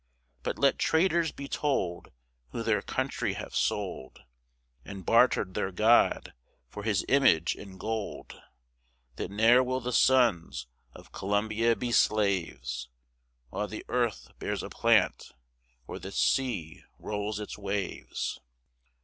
But 0.41 0.57
let 0.57 0.79
traitors 0.79 1.31
be 1.31 1.47
told, 1.47 2.09
Who 2.53 2.63
their 2.63 2.81
country 2.81 3.33
have 3.33 3.53
sold, 3.55 4.23
And 4.83 5.05
barter'd 5.05 5.53
their 5.53 5.71
God 5.71 6.33
for 6.69 6.81
his 6.81 7.05
image 7.07 7.55
in 7.55 7.77
gold, 7.77 8.41
That 9.17 9.29
ne'er 9.29 9.61
will 9.61 9.79
the 9.79 9.93
sons 9.93 10.65
of 10.93 11.11
Columbia 11.11 11.75
be 11.75 11.91
slaves, 11.91 12.89
While 13.51 13.67
the 13.67 13.85
earth 13.89 14.31
bears 14.39 14.63
a 14.63 14.71
plant, 14.71 15.33
or 15.85 15.99
the 15.99 16.11
sea 16.11 16.81
rolls 16.97 17.39
its 17.39 17.55
waves. 17.55 18.39